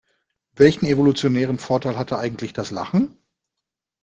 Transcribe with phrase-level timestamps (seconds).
[0.55, 3.21] Welchen evolutionären Vorteil hatte eigentlich das Lachen?